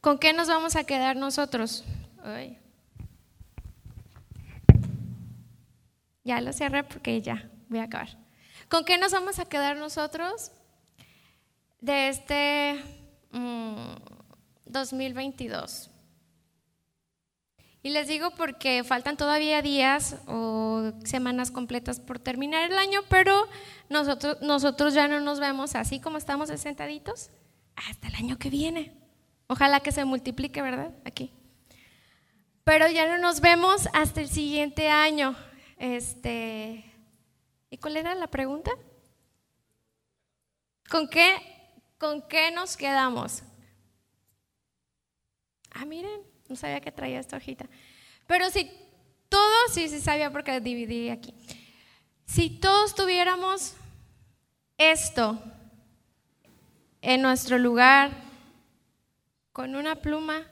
[0.00, 1.84] ¿Con qué nos vamos a quedar nosotros?
[6.22, 8.16] Ya lo cerré porque ya voy a acabar.
[8.68, 10.50] ¿Con qué nos vamos a quedar nosotros
[11.80, 12.82] de este
[14.64, 15.88] 2022?
[15.88, 15.96] Mm,
[17.82, 23.46] y les digo porque faltan todavía días o semanas completas por terminar el año, pero
[23.88, 27.30] nosotros, nosotros ya no nos vemos así como estamos sentaditos
[27.76, 28.92] hasta el año que viene.
[29.46, 30.92] Ojalá que se multiplique, ¿verdad?
[31.04, 31.32] Aquí.
[32.64, 35.36] Pero ya no nos vemos hasta el siguiente año.
[35.78, 36.84] Este,
[37.70, 38.70] ¿Y cuál era la pregunta?
[40.88, 41.36] ¿Con qué,
[41.98, 43.42] con qué nos quedamos?
[45.72, 47.66] Ah, miren, no sabía que traía esta hojita.
[48.26, 48.70] Pero si
[49.28, 51.34] todos, sí, sí sabía porque dividí aquí.
[52.24, 53.74] Si todos tuviéramos
[54.78, 55.42] esto
[57.02, 58.10] en nuestro lugar,
[59.52, 60.46] con una pluma,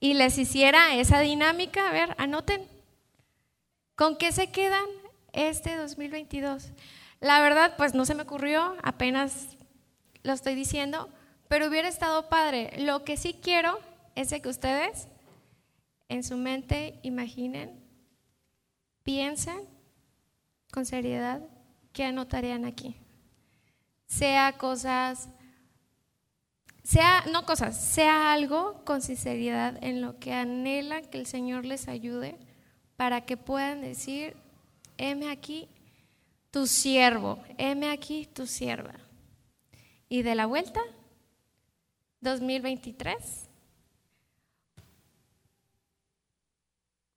[0.00, 2.68] y les hiciera esa dinámica, a ver, anoten,
[3.94, 4.84] ¿con qué se quedan?
[5.34, 6.72] Este 2022.
[7.20, 9.56] La verdad, pues no se me ocurrió, apenas
[10.22, 11.08] lo estoy diciendo,
[11.48, 12.72] pero hubiera estado padre.
[12.78, 13.78] Lo que sí quiero
[14.14, 15.08] es que ustedes
[16.08, 17.82] en su mente imaginen,
[19.02, 19.68] piensen
[20.72, 21.40] con seriedad
[21.92, 22.96] qué anotarían aquí.
[24.06, 25.28] Sea cosas,
[26.82, 31.88] sea, no cosas, sea algo con sinceridad en lo que anhelan que el Señor les
[31.88, 32.38] ayude
[32.96, 34.36] para que puedan decir,
[34.98, 35.68] heme aquí
[36.50, 38.94] tu siervo, heme aquí tu sierva.
[40.08, 40.80] Y de la vuelta,
[42.20, 43.48] 2023,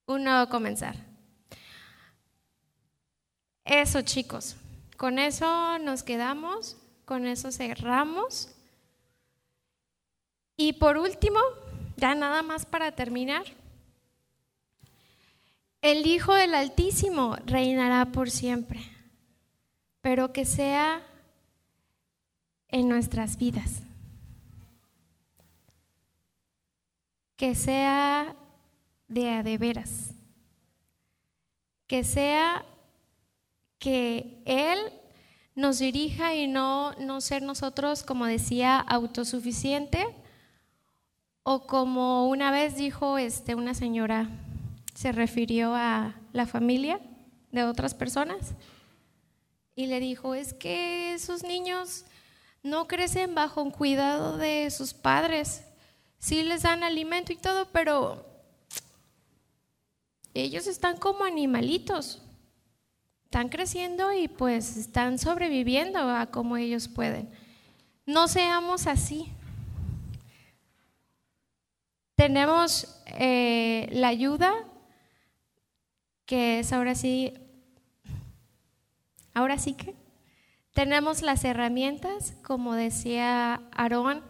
[0.07, 0.95] un nuevo comenzar.
[3.63, 4.55] Eso chicos,
[4.95, 8.49] con eso nos quedamos, con eso cerramos.
[10.55, 11.39] Y por último,
[11.97, 13.43] ya nada más para terminar.
[15.82, 18.80] El Hijo del Altísimo reinará por siempre,
[20.01, 21.03] pero que sea
[22.69, 23.84] en nuestras vidas.
[27.36, 28.36] Que sea
[29.07, 30.11] de a de veras.
[31.86, 32.65] Que sea
[33.78, 34.80] que Él
[35.53, 40.07] nos dirija y no, no ser nosotros, como decía, autosuficiente
[41.43, 44.30] o como una vez dijo este, una señora
[44.97, 46.99] se refirió a la familia
[47.51, 48.55] de otras personas
[49.75, 52.03] y le dijo, es que esos niños
[52.63, 55.63] no crecen bajo un cuidado de sus padres,
[56.17, 58.25] sí les dan alimento y todo, pero
[60.33, 62.23] ellos están como animalitos,
[63.25, 67.29] están creciendo y pues están sobreviviendo a como ellos pueden.
[68.07, 69.31] no seamos así.
[72.15, 74.66] Tenemos eh, la ayuda,
[76.28, 77.34] que es ahora sí,
[79.34, 79.95] ahora sí que
[80.73, 84.21] tenemos las herramientas, como decía Aarón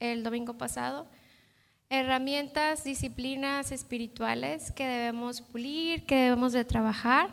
[0.00, 1.06] el domingo pasado,
[1.90, 7.28] herramientas, disciplinas espirituales que debemos pulir, que debemos de trabajar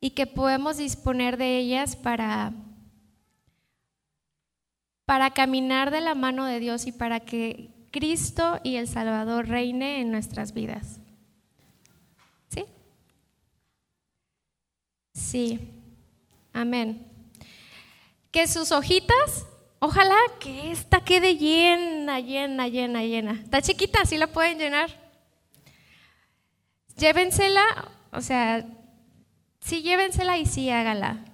[0.00, 2.52] y que podemos disponer de ellas para,
[5.06, 10.00] para caminar de la mano de Dios y para que Cristo y el Salvador reine
[10.00, 11.00] en nuestras vidas.
[12.48, 12.64] ¿Sí?
[15.14, 15.58] Sí.
[16.52, 17.06] Amén.
[18.30, 19.46] Que sus hojitas
[19.86, 23.32] Ojalá que esta quede llena, llena, llena, llena.
[23.32, 24.88] Está chiquita, así la pueden llenar.
[26.96, 28.66] Llévensela, o sea,
[29.60, 31.26] sí llévensela y sí hágala,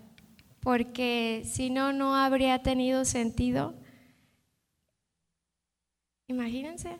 [0.58, 3.76] porque si no, no habría tenido sentido.
[6.26, 6.98] Imagínense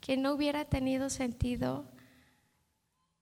[0.00, 1.84] que no hubiera tenido sentido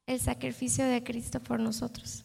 [0.08, 2.24] el sacrificio de Cristo por nosotros.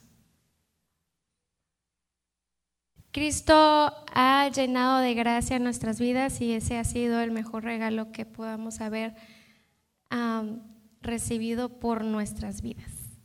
[3.12, 8.26] Cristo ha llenado de gracia nuestras vidas y ese ha sido el mejor regalo que
[8.26, 9.16] podamos haber
[11.02, 13.20] recibido por nuestras vidas.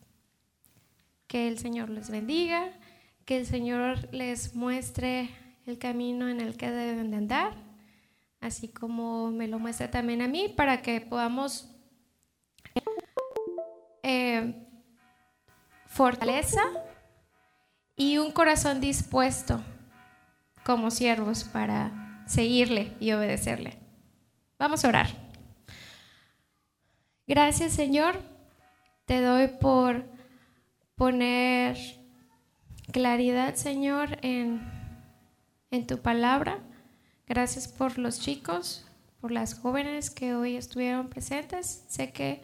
[1.29, 2.69] Que el Señor les bendiga,
[3.25, 5.31] que el Señor les muestre
[5.67, 7.55] el camino en el que deben de andar,
[8.41, 11.69] así como me lo muestra también a mí, para que podamos
[14.03, 14.55] eh,
[15.87, 16.63] fortaleza
[17.97, 19.61] y un corazón dispuesto
[20.65, 23.79] como siervos para seguirle y obedecerle.
[24.59, 25.09] Vamos a orar.
[27.27, 28.21] Gracias Señor,
[29.05, 30.05] te doy por
[30.95, 31.77] poner
[32.93, 34.61] claridad Señor en,
[35.71, 36.59] en tu palabra.
[37.27, 38.87] Gracias por los chicos,
[39.21, 41.85] por las jóvenes que hoy estuvieron presentes.
[41.89, 42.43] Sé que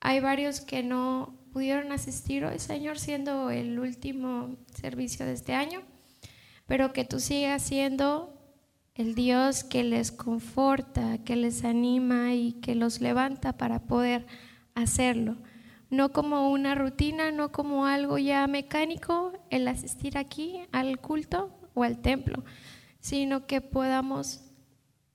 [0.00, 5.82] hay varios que no pudieron asistir hoy, Señor, siendo el último servicio de este año
[6.68, 8.34] pero que tú sigas siendo
[8.94, 14.26] el Dios que les conforta, que les anima y que los levanta para poder
[14.74, 15.38] hacerlo.
[15.88, 21.84] No como una rutina, no como algo ya mecánico el asistir aquí al culto o
[21.84, 22.44] al templo,
[23.00, 24.42] sino que podamos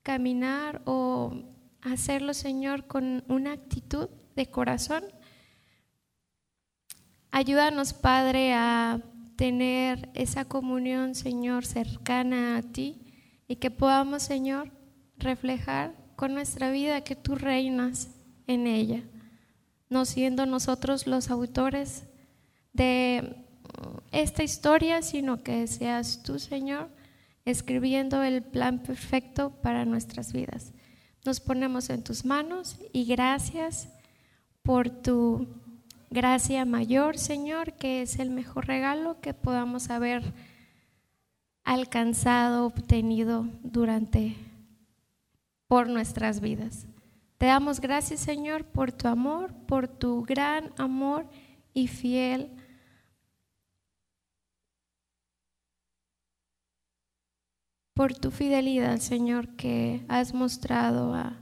[0.02, 1.36] caminar o
[1.82, 5.04] hacerlo, Señor, con una actitud de corazón.
[7.32, 9.02] Ayúdanos, Padre, a
[9.36, 13.02] tener esa comunión, Señor, cercana a ti
[13.48, 14.72] y que podamos, Señor,
[15.18, 18.10] reflejar con nuestra vida que tú reinas
[18.48, 19.02] en ella,
[19.90, 22.04] no siendo nosotros los autores
[22.74, 23.36] de
[24.12, 26.90] esta historia, sino que seas tú, Señor,
[27.46, 30.72] escribiendo el plan perfecto para nuestras vidas.
[31.26, 33.90] Nos ponemos en tus manos y gracias
[34.64, 35.48] por tu
[36.10, 40.34] gracia mayor, Señor, que es el mejor regalo que podamos haber
[41.66, 44.36] alcanzado, obtenido durante
[45.68, 46.88] por nuestras vidas.
[47.38, 51.28] Te damos gracias, Señor, por tu amor, por tu gran amor
[51.74, 52.50] y fiel
[57.94, 61.38] por tu fidelidad, Señor, que has mostrado a,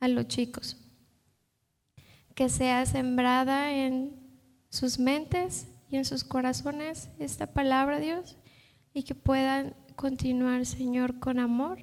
[0.00, 0.85] a los chicos
[2.36, 4.14] que sea sembrada en
[4.68, 8.36] sus mentes y en sus corazones esta palabra, Dios,
[8.92, 11.78] y que puedan continuar, Señor, con amor.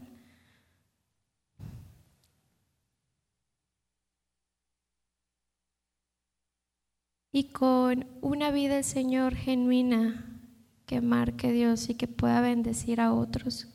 [7.31, 10.39] Y con una vida, Señor, genuina
[10.85, 13.69] que marque Dios y que pueda bendecir a otros.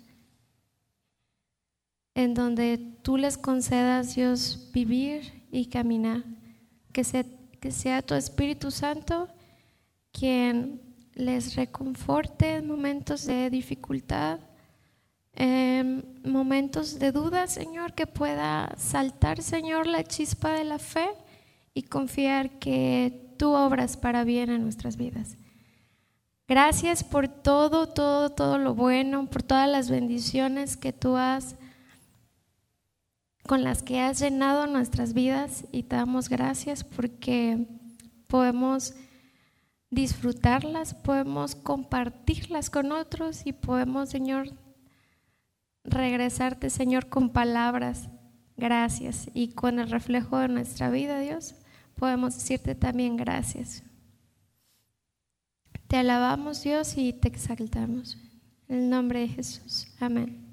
[2.15, 6.38] En donde tú les concedas, Dios, vivir y caminar
[6.99, 7.25] que sea,
[7.71, 9.29] sea tu Espíritu Santo
[10.11, 10.81] quien
[11.15, 14.41] les reconforte en momentos de dificultad,
[15.33, 21.07] en momentos de duda, Señor, que pueda saltar, Señor, la chispa de la fe
[21.73, 25.37] y confiar que tú obras para bien en nuestras vidas.
[26.49, 31.55] Gracias por todo, todo, todo lo bueno, por todas las bendiciones que tú has
[33.49, 37.67] con las que has llenado nuestras vidas y te damos gracias porque
[38.27, 38.95] podemos
[39.91, 44.51] disfrutarlas, podemos compartirlas con otros y podemos, Señor,
[45.83, 48.11] regresarte, Señor, con palabras,
[48.59, 49.31] gracias.
[49.33, 51.55] Y con el reflejo de nuestra vida, Dios,
[51.95, 53.83] podemos decirte también gracias.
[55.87, 58.19] Te alabamos, Dios, y te exaltamos.
[58.69, 59.89] En el nombre de Jesús.
[60.01, 60.48] Amén.